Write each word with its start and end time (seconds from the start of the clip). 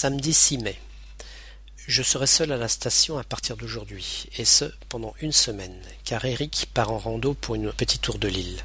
Samedi 0.00 0.32
6 0.32 0.58
mai. 0.58 0.78
Je 1.88 2.04
serai 2.04 2.28
seul 2.28 2.52
à 2.52 2.56
la 2.56 2.68
station 2.68 3.18
à 3.18 3.24
partir 3.24 3.56
d'aujourd'hui, 3.56 4.28
et 4.38 4.44
ce 4.44 4.66
pendant 4.88 5.12
une 5.20 5.32
semaine, 5.32 5.76
car 6.04 6.24
Eric 6.24 6.68
part 6.72 6.92
en 6.92 6.98
rando 6.98 7.34
pour 7.34 7.56
une 7.56 7.72
petite 7.72 8.02
tour 8.02 8.20
de 8.20 8.28
l'île. 8.28 8.62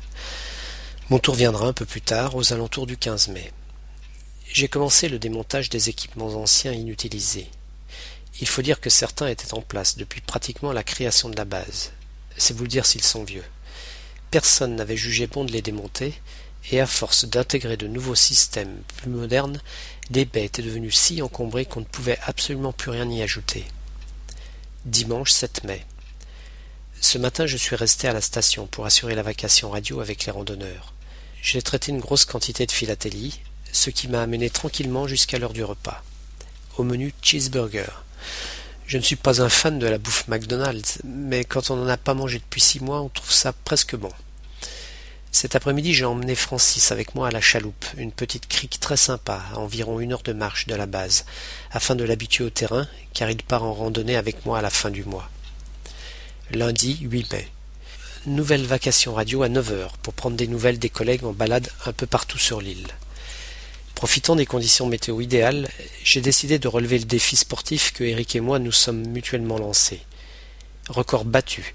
Mon 1.10 1.18
tour 1.18 1.34
viendra 1.34 1.66
un 1.66 1.74
peu 1.74 1.88
plus 1.88 2.02
tard, 2.02 2.36
aux 2.36 2.54
alentours 2.54 2.86
du 2.86 2.98
15 2.98 3.30
mai. 3.30 3.52
J'ai 4.48 4.68
commencé 4.68 5.10
le 5.10 5.18
démontage 5.18 5.72
des 5.72 5.90
équipements 5.90 6.36
anciens 6.36 6.72
inutilisés. 6.72 7.50
Il 8.40 8.48
faut 8.48 8.62
dire 8.62 8.80
que 8.80 8.92
certains 8.92 9.26
étaient 9.26 9.56
en 9.56 9.62
place 9.62 9.98
depuis 9.98 10.22
pratiquement 10.22 10.72
la 10.72 10.84
création 10.84 11.30
de 11.30 11.36
la 11.36 11.46
base. 11.46 11.94
C'est 12.38 12.56
vous 12.56 12.68
dire 12.68 12.86
s'ils 12.86 13.02
sont 13.02 13.24
vieux. 13.24 13.46
Personne 14.30 14.76
n'avait 14.76 14.98
jugé 14.98 15.26
bon 15.26 15.46
de 15.46 15.52
les 15.52 15.64
démonter, 15.64 16.14
et 16.72 16.80
à 16.80 16.88
force 16.88 17.26
d'intégrer 17.26 17.78
de 17.78 17.88
nouveaux 17.88 18.16
systèmes 18.16 18.82
plus 18.98 19.10
modernes, 19.10 19.62
les 20.10 20.26
baies 20.26 20.46
étaient 20.46 20.62
devenues 20.62 20.92
si 20.92 21.22
encombrées 21.22 21.66
qu'on 21.66 21.82
ne 21.82 21.86
pouvait 21.86 22.20
absolument 22.26 22.74
plus 22.74 22.92
rien 22.92 23.10
y 23.10 23.22
ajouter. 23.22 23.66
Dimanche 24.86 25.32
7 25.32 25.64
mai. 25.64 25.86
Ce 27.00 27.18
matin, 27.18 27.46
je 27.46 27.58
suis 27.58 27.76
resté 27.76 28.08
à 28.08 28.14
la 28.14 28.22
station 28.22 28.66
pour 28.66 28.86
assurer 28.86 29.16
la 29.16 29.24
vacation 29.24 29.70
radio 29.70 30.00
avec 30.00 30.26
les 30.26 30.32
randonneurs. 30.32 30.94
J'ai 31.42 31.62
traité 31.62 31.92
une 31.92 32.00
grosse 32.00 32.26
quantité 32.26 32.66
de 32.66 32.72
philatélie, 32.72 33.42
ce 33.74 33.90
qui 33.90 34.08
m'a 34.08 34.22
amené 34.22 34.50
tranquillement 34.50 35.08
jusqu'à 35.08 35.40
l'heure 35.40 35.54
du 35.54 35.64
repas. 35.64 36.04
Au 36.78 36.84
menu 36.84 37.14
cheeseburger. 37.22 38.04
Je 38.88 38.98
ne 38.98 39.04
suis 39.04 39.16
pas 39.16 39.42
un 39.42 39.50
fan 39.50 39.80
de 39.80 39.88
la 39.88 39.98
bouffe 39.98 40.28
McDonald's, 40.28 41.00
mais 41.04 41.44
quand 41.44 41.70
on 41.70 41.76
n'en 41.76 41.88
a 41.88 41.98
pas 41.98 42.14
mangé 42.14 42.40
depuis 42.40 42.62
six 42.62 42.80
mois, 42.80 43.02
on 43.02 43.10
trouve 43.10 43.32
ça 43.32 43.52
presque 43.52 43.96
bon. 43.96 44.12
Cet 45.36 45.56
après-midi, 45.56 45.96
j'ai 45.96 46.06
emmené 46.06 46.36
Francis 46.36 46.92
avec 46.92 47.16
moi 47.16 47.28
à 47.28 47.32
la 47.32 47.42
chaloupe, 47.42 47.86
une 47.98 48.12
petite 48.12 48.48
crique 48.48 48.80
très 48.80 48.96
sympa, 48.96 49.42
à 49.52 49.58
environ 49.58 50.00
une 50.00 50.14
heure 50.14 50.22
de 50.22 50.32
marche 50.32 50.68
de 50.68 50.76
la 50.76 50.86
base, 50.86 51.26
afin 51.72 51.96
de 51.96 52.04
l'habituer 52.04 52.44
au 52.44 52.52
terrain, 52.52 52.88
car 53.16 53.32
il 53.32 53.42
part 53.42 53.64
en 53.64 53.74
randonnée 53.74 54.16
avec 54.16 54.46
moi 54.46 54.60
à 54.60 54.62
la 54.62 54.70
fin 54.70 54.92
du 54.92 55.04
mois. 55.04 55.28
Lundi 56.52 57.00
8 57.02 57.34
mai. 57.34 57.48
Nouvelle 58.28 58.64
vacation 58.64 59.16
radio 59.16 59.42
à 59.42 59.50
9 59.50 59.72
heures 59.72 59.98
pour 59.98 60.14
prendre 60.14 60.38
des 60.38 60.48
nouvelles 60.48 60.78
des 60.78 60.90
collègues 60.90 61.26
en 61.26 61.34
balade 61.34 61.68
un 61.88 61.94
peu 61.94 62.06
partout 62.06 62.38
sur 62.38 62.62
l'île. 62.62 62.88
Profitant 63.96 64.36
des 64.36 64.46
conditions 64.46 64.86
météo 64.86 65.20
idéales, 65.20 65.68
j'ai 66.04 66.22
décidé 66.22 66.60
de 66.60 66.68
relever 66.68 67.00
le 67.00 67.06
défi 67.06 67.38
sportif 67.38 67.92
que 67.92 68.04
Eric 68.04 68.36
et 68.36 68.40
moi 68.40 68.60
nous 68.60 68.72
sommes 68.72 69.08
mutuellement 69.08 69.58
lancés. 69.58 70.02
Record 70.90 71.26
battu, 71.26 71.74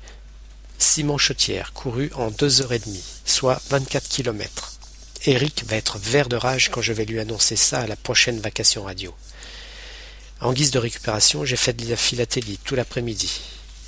Simon 0.79 1.19
Chetière 1.19 1.73
couru 1.73 2.11
en 2.15 2.31
deux 2.31 2.63
heures 2.63 2.73
et 2.73 2.79
demie, 2.79 3.05
soit 3.25 3.61
vingt-quatre 3.69 4.09
kilomètres. 4.09 4.75
Eric 5.27 5.65
va 5.67 5.77
être 5.77 5.99
vert 5.99 6.29
de 6.29 6.37
rage 6.37 6.71
quand 6.71 6.81
je 6.81 6.93
vais 6.93 7.05
lui 7.05 7.19
annoncer 7.19 7.57
ça 7.57 7.81
à 7.81 7.87
la 7.89 7.97
prochaine 7.97 8.39
vacation 8.39 8.85
radio. 8.85 9.13
En 10.41 10.53
guise 10.53 10.71
de 10.71 10.79
récupération, 10.79 11.45
j'ai 11.45 11.57
fait 11.57 11.73
de 11.73 11.91
la 11.91 11.97
philatélie 11.97 12.59
tout 12.65 12.77
l'après-midi. 12.77 13.41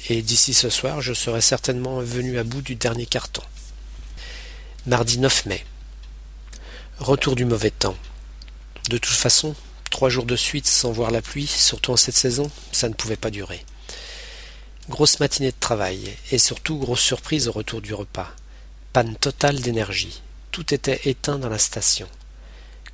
Et 0.09 0.21
d'ici 0.23 0.53
ce 0.53 0.69
soir, 0.69 1.01
je 1.01 1.15
serai 1.15 1.41
certainement 1.41 2.01
venu 2.01 2.39
à 2.39 2.45
bout 2.45 2.63
du 2.63 2.75
dernier 2.75 3.07
carton. 3.07 3.43
Mardi 4.87 5.19
9 5.19 5.47
mai. 5.47 5.65
Retour 6.99 7.37
du 7.37 7.45
mauvais 7.45 7.71
temps. 7.71 7.97
De 8.89 8.99
toute 8.99 9.15
façon, 9.15 9.55
trois 9.91 10.09
jours 10.09 10.27
de 10.27 10.37
suite 10.37 10.67
sans 10.67 10.91
voir 10.91 11.13
la 11.13 11.23
pluie, 11.23 11.47
surtout 11.47 11.93
en 11.93 11.97
cette 11.97 12.17
saison, 12.17 12.51
ça 12.73 12.89
ne 12.89 12.95
pouvait 12.95 13.17
pas 13.17 13.31
durer. 13.31 13.65
Grosse 14.89 15.21
matinée 15.21 15.51
de 15.51 15.61
travail, 15.61 16.17
et 16.33 16.39
surtout 16.39 16.77
grosse 16.77 17.03
surprise 17.03 17.47
au 17.47 17.53
retour 17.53 17.81
du 17.81 17.95
repas. 17.95 18.35
Panne 18.93 19.15
totale 19.15 19.61
d'énergie. 19.61 20.23
Tout 20.51 20.75
était 20.75 21.03
éteint 21.05 21.39
dans 21.39 21.51
la 21.51 21.59
station. 21.59 22.09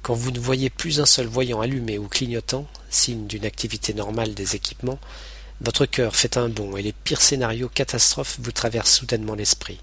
Quand 0.02 0.12
vous 0.12 0.32
ne 0.32 0.38
voyez 0.38 0.68
plus 0.68 1.00
un 1.00 1.06
seul 1.06 1.26
voyant 1.26 1.60
allumé 1.60 1.96
ou 1.96 2.08
clignotant, 2.08 2.66
signe 2.90 3.26
d'une 3.26 3.46
activité 3.46 3.94
normale 3.94 4.34
des 4.34 4.56
équipements, 4.56 4.98
votre 5.60 5.86
cœur 5.86 6.16
fait 6.16 6.36
un 6.36 6.48
bond 6.48 6.76
et 6.76 6.82
les 6.82 6.92
pires 6.92 7.22
scénarios 7.22 7.70
catastrophes 7.70 8.36
vous 8.40 8.52
traversent 8.52 8.92
soudainement 8.92 9.34
l'esprit. 9.34 9.80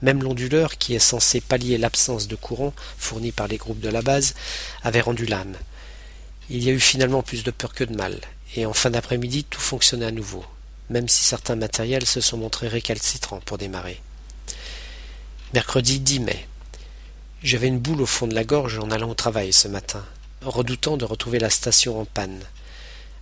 Même 0.00 0.22
l'onduleur, 0.22 0.78
qui 0.78 0.94
est 0.94 1.00
censé 1.00 1.40
pallier 1.40 1.78
l'absence 1.78 2.28
de 2.28 2.36
courant 2.36 2.72
fourni 2.96 3.32
par 3.32 3.48
les 3.48 3.58
groupes 3.58 3.80
de 3.80 3.90
la 3.90 4.02
base, 4.02 4.34
avait 4.82 5.02
rendu 5.02 5.26
l'âme. 5.26 5.56
Il 6.48 6.62
y 6.62 6.70
a 6.70 6.72
eu 6.72 6.80
finalement 6.80 7.22
plus 7.22 7.42
de 7.42 7.50
peur 7.50 7.74
que 7.74 7.84
de 7.84 7.96
mal, 7.96 8.18
et 8.56 8.64
en 8.64 8.72
fin 8.72 8.90
d'après-midi 8.90 9.44
tout 9.44 9.60
fonctionnait 9.60 10.06
à 10.06 10.12
nouveau 10.12 10.44
même 10.90 11.08
si 11.08 11.24
certains 11.24 11.56
matériels 11.56 12.06
se 12.06 12.20
sont 12.20 12.38
montrés 12.38 12.68
récalcitrants 12.68 13.40
pour 13.44 13.58
démarrer. 13.58 14.00
Mercredi 15.54 16.00
10 16.00 16.20
mai. 16.20 16.46
J'avais 17.42 17.68
une 17.68 17.78
boule 17.78 18.02
au 18.02 18.06
fond 18.06 18.26
de 18.26 18.34
la 18.34 18.44
gorge 18.44 18.78
en 18.78 18.90
allant 18.90 19.10
au 19.10 19.14
travail 19.14 19.52
ce 19.52 19.68
matin, 19.68 20.04
redoutant 20.42 20.96
de 20.96 21.04
retrouver 21.04 21.38
la 21.38 21.50
station 21.50 22.00
en 22.00 22.04
panne. 22.04 22.42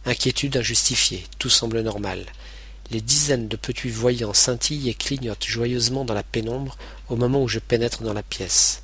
Inquiétude 0.07 0.57
injustifiée, 0.57 1.25
tout 1.39 1.51
semble 1.51 1.81
normal. 1.81 2.25
Les 2.91 3.01
dizaines 3.01 3.49
de 3.49 3.57
petits 3.57 3.91
voyants 3.91 4.33
scintillent 4.33 4.89
et 4.89 4.95
clignotent 4.95 5.45
joyeusement 5.45 6.05
dans 6.05 6.15
la 6.15 6.23
pénombre 6.23 6.77
au 7.09 7.17
moment 7.17 7.43
où 7.43 7.49
je 7.49 7.59
pénètre 7.59 8.03
dans 8.03 8.13
la 8.13 8.23
pièce. 8.23 8.83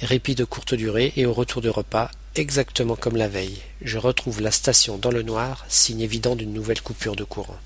Répit 0.00 0.34
de 0.34 0.44
courte 0.44 0.74
durée 0.74 1.12
et 1.16 1.26
au 1.26 1.32
retour 1.32 1.62
du 1.62 1.70
repas, 1.70 2.10
exactement 2.34 2.96
comme 2.96 3.16
la 3.16 3.28
veille, 3.28 3.62
je 3.82 3.98
retrouve 3.98 4.40
la 4.40 4.50
station 4.50 4.98
dans 4.98 5.12
le 5.12 5.22
noir, 5.22 5.64
signe 5.68 6.00
évident 6.00 6.34
d'une 6.34 6.52
nouvelle 6.52 6.82
coupure 6.82 7.14
de 7.14 7.24
courant. 7.24 7.58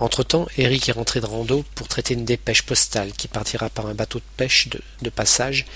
Entre-temps, 0.00 0.46
Eric 0.56 0.88
est 0.88 0.92
rentré 0.92 1.20
de 1.20 1.26
rando 1.26 1.62
pour 1.74 1.86
traiter 1.86 2.14
une 2.14 2.24
dépêche 2.24 2.62
postale 2.62 3.12
qui 3.12 3.28
partira 3.28 3.68
par 3.68 3.84
un 3.84 3.92
bateau 3.92 4.18
de 4.18 4.24
pêche 4.38 4.70
de, 5.02 5.10
passage 5.10 5.66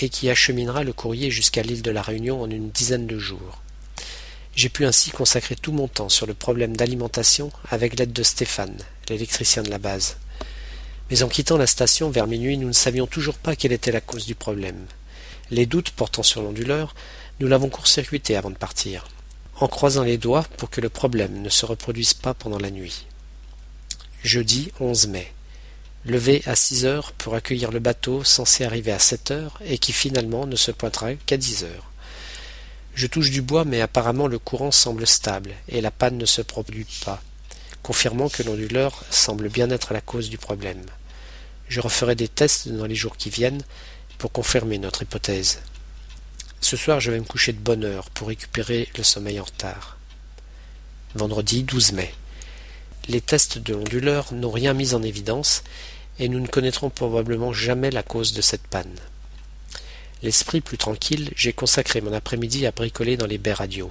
et 0.00 0.08
qui 0.08 0.30
acheminera 0.30 0.84
le 0.84 0.92
courrier 0.92 1.32
jusqu'à 1.32 1.62
l'île 1.62 1.82
de 1.82 1.90
la 1.90 2.00
Réunion 2.00 2.40
en 2.40 2.48
une 2.48 2.70
dizaine 2.70 3.08
de 3.08 3.18
jours. 3.18 3.62
J'ai 4.54 4.68
pu 4.68 4.86
ainsi 4.86 5.10
consacrer 5.10 5.56
tout 5.56 5.72
mon 5.72 5.88
temps 5.88 6.08
sur 6.08 6.24
le 6.24 6.34
problème 6.34 6.76
d'alimentation 6.76 7.50
avec 7.68 7.98
l'aide 7.98 8.12
de 8.12 8.22
Stéphane, 8.22 8.78
l'électricien 9.08 9.64
de 9.64 9.70
la 9.70 9.78
base. 9.78 10.18
Mais 11.10 11.24
en 11.24 11.28
quittant 11.28 11.56
la 11.56 11.66
station 11.66 12.10
vers 12.10 12.28
minuit, 12.28 12.56
nous 12.56 12.68
ne 12.68 12.72
savions 12.72 13.08
toujours 13.08 13.38
pas 13.38 13.56
quelle 13.56 13.72
était 13.72 13.90
la 13.90 14.00
cause 14.00 14.24
du 14.24 14.36
problème. 14.36 14.86
Les 15.50 15.66
doutes 15.66 15.90
portant 15.90 16.22
sur 16.22 16.42
l'onduleur, 16.42 16.94
nous 17.40 17.48
l'avons 17.48 17.70
court-circuité 17.70 18.36
avant 18.36 18.50
de 18.50 18.56
partir, 18.56 19.08
en 19.58 19.66
croisant 19.66 20.04
les 20.04 20.16
doigts 20.16 20.46
pour 20.58 20.70
que 20.70 20.80
le 20.80 20.90
problème 20.90 21.42
ne 21.42 21.48
se 21.48 21.66
reproduise 21.66 22.14
pas 22.14 22.34
pendant 22.34 22.60
la 22.60 22.70
nuit 22.70 23.06
jeudi 24.24 24.72
11 24.80 25.08
mai. 25.08 25.30
Levé 26.06 26.42
à 26.46 26.56
six 26.56 26.86
heures 26.86 27.12
pour 27.12 27.34
accueillir 27.34 27.70
le 27.70 27.78
bateau 27.78 28.24
censé 28.24 28.64
arriver 28.64 28.90
à 28.90 28.98
sept 28.98 29.30
heures 29.30 29.60
et 29.66 29.76
qui 29.76 29.92
finalement 29.92 30.46
ne 30.46 30.56
se 30.56 30.70
pointera 30.70 31.14
qu'à 31.14 31.36
dix 31.36 31.62
heures. 31.62 31.90
Je 32.94 33.06
touche 33.06 33.30
du 33.30 33.42
bois, 33.42 33.66
mais 33.66 33.82
apparemment 33.82 34.26
le 34.26 34.38
courant 34.38 34.70
semble 34.70 35.06
stable 35.06 35.50
et 35.68 35.82
la 35.82 35.90
panne 35.90 36.16
ne 36.16 36.24
se 36.24 36.40
produit 36.40 36.86
pas, 37.04 37.22
confirmant 37.82 38.30
que 38.30 38.42
l'onduleur 38.42 39.04
semble 39.10 39.50
bien 39.50 39.68
être 39.68 39.92
la 39.92 40.00
cause 40.00 40.30
du 40.30 40.38
problème. 40.38 40.84
Je 41.68 41.80
referai 41.80 42.14
des 42.14 42.28
tests 42.28 42.68
dans 42.68 42.86
les 42.86 42.94
jours 42.94 43.18
qui 43.18 43.28
viennent 43.28 43.62
pour 44.16 44.32
confirmer 44.32 44.78
notre 44.78 45.02
hypothèse. 45.02 45.60
Ce 46.62 46.78
soir, 46.78 46.98
je 46.98 47.10
vais 47.10 47.20
me 47.20 47.24
coucher 47.24 47.52
de 47.52 47.58
bonne 47.58 47.84
heure 47.84 48.08
pour 48.08 48.28
récupérer 48.28 48.88
le 48.96 49.04
sommeil 49.04 49.38
en 49.38 49.44
retard. 49.44 49.98
Vendredi 51.14 51.62
12 51.62 51.92
mai. 51.92 52.14
Les 53.06 53.20
tests 53.20 53.58
de 53.58 53.74
l'onduleur 53.74 54.32
n'ont 54.32 54.50
rien 54.50 54.72
mis 54.72 54.94
en 54.94 55.02
évidence, 55.02 55.62
et 56.18 56.28
nous 56.28 56.40
ne 56.40 56.46
connaîtrons 56.46 56.88
probablement 56.88 57.52
jamais 57.52 57.90
la 57.90 58.02
cause 58.02 58.32
de 58.32 58.40
cette 58.40 58.66
panne. 58.66 58.96
L'esprit 60.22 60.62
plus 60.62 60.78
tranquille, 60.78 61.30
j'ai 61.36 61.52
consacré 61.52 62.00
mon 62.00 62.14
après-midi 62.14 62.66
à 62.66 62.70
bricoler 62.70 63.18
dans 63.18 63.26
les 63.26 63.36
baies 63.36 63.52
radio. 63.52 63.90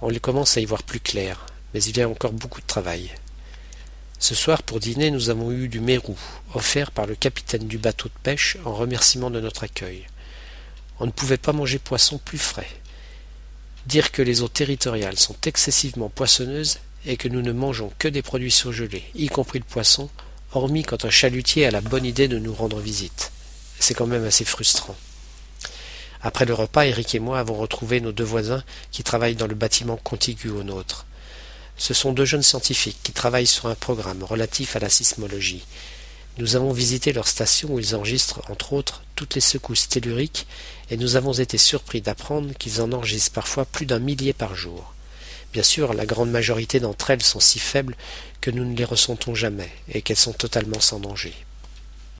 On 0.00 0.10
commence 0.14 0.56
à 0.56 0.60
y 0.60 0.64
voir 0.64 0.84
plus 0.84 1.00
clair, 1.00 1.44
mais 1.74 1.82
il 1.82 1.98
y 1.98 2.00
a 2.00 2.08
encore 2.08 2.32
beaucoup 2.32 2.62
de 2.62 2.66
travail. 2.66 3.10
Ce 4.18 4.34
soir, 4.34 4.62
pour 4.62 4.80
dîner, 4.80 5.10
nous 5.10 5.28
avons 5.28 5.52
eu 5.52 5.68
du 5.68 5.80
mérou, 5.80 6.16
offert 6.54 6.92
par 6.92 7.06
le 7.06 7.14
capitaine 7.14 7.68
du 7.68 7.76
bateau 7.76 8.08
de 8.08 8.18
pêche 8.22 8.56
en 8.64 8.72
remerciement 8.74 9.30
de 9.30 9.40
notre 9.40 9.64
accueil. 9.64 10.06
On 10.98 11.06
ne 11.06 11.10
pouvait 11.10 11.36
pas 11.36 11.52
manger 11.52 11.78
poisson 11.78 12.18
plus 12.18 12.38
frais. 12.38 12.70
Dire 13.86 14.12
que 14.12 14.22
les 14.22 14.40
eaux 14.42 14.48
territoriales 14.48 15.18
sont 15.18 15.36
excessivement 15.44 16.08
poissonneuses 16.08 16.78
et 17.06 17.16
que 17.16 17.28
nous 17.28 17.42
ne 17.42 17.52
mangeons 17.52 17.92
que 17.98 18.08
des 18.08 18.22
produits 18.22 18.50
surgelés, 18.50 19.04
y 19.14 19.28
compris 19.28 19.58
le 19.58 19.64
poisson, 19.64 20.08
hormis 20.52 20.82
quand 20.82 21.04
un 21.04 21.10
chalutier 21.10 21.66
a 21.66 21.70
la 21.70 21.80
bonne 21.80 22.04
idée 22.04 22.28
de 22.28 22.38
nous 22.38 22.54
rendre 22.54 22.80
visite. 22.80 23.32
C'est 23.78 23.94
quand 23.94 24.06
même 24.06 24.24
assez 24.24 24.44
frustrant. 24.44 24.96
Après 26.20 26.44
le 26.44 26.54
repas, 26.54 26.86
Eric 26.86 27.14
et 27.14 27.20
moi 27.20 27.38
avons 27.38 27.54
retrouvé 27.54 28.00
nos 28.00 28.12
deux 28.12 28.24
voisins 28.24 28.64
qui 28.90 29.04
travaillent 29.04 29.36
dans 29.36 29.46
le 29.46 29.54
bâtiment 29.54 29.96
contigu 29.96 30.50
au 30.50 30.64
nôtre. 30.64 31.06
Ce 31.76 31.94
sont 31.94 32.12
deux 32.12 32.24
jeunes 32.24 32.42
scientifiques 32.42 32.98
qui 33.04 33.12
travaillent 33.12 33.46
sur 33.46 33.66
un 33.66 33.76
programme 33.76 34.24
relatif 34.24 34.74
à 34.74 34.80
la 34.80 34.88
sismologie. 34.88 35.64
Nous 36.38 36.56
avons 36.56 36.72
visité 36.72 37.12
leur 37.12 37.28
station 37.28 37.70
où 37.70 37.78
ils 37.78 37.94
enregistrent, 37.94 38.42
entre 38.50 38.72
autres, 38.72 39.02
toutes 39.14 39.36
les 39.36 39.40
secousses 39.40 39.88
telluriques, 39.88 40.46
et 40.90 40.96
nous 40.96 41.16
avons 41.16 41.32
été 41.32 41.58
surpris 41.58 42.00
d'apprendre 42.00 42.52
qu'ils 42.58 42.80
en 42.80 42.92
enregistrent 42.92 43.32
parfois 43.32 43.64
plus 43.64 43.86
d'un 43.86 43.98
millier 44.00 44.32
par 44.32 44.54
jour. 44.54 44.94
Bien 45.52 45.62
sûr, 45.62 45.94
la 45.94 46.06
grande 46.06 46.30
majorité 46.30 46.78
d'entre 46.78 47.10
elles 47.10 47.22
sont 47.22 47.40
si 47.40 47.58
faibles 47.58 47.96
que 48.40 48.50
nous 48.50 48.64
ne 48.64 48.76
les 48.76 48.84
ressentons 48.84 49.34
jamais 49.34 49.70
et 49.92 50.02
qu'elles 50.02 50.16
sont 50.16 50.32
totalement 50.32 50.80
sans 50.80 51.00
danger. 51.00 51.34